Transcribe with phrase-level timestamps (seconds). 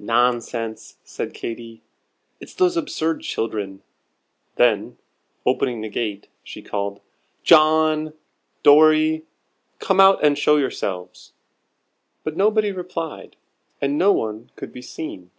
[0.00, 1.82] "Nonsense," said Katy,
[2.40, 3.82] "it's those absurd children."
[4.56, 4.96] Then,
[5.44, 7.02] opening the gate, she called:
[7.42, 8.14] "John!
[8.62, 9.26] Dorry!
[9.78, 11.34] come out and show yourselves."
[12.24, 13.36] But nobody replied,
[13.78, 15.30] and no one could be seen.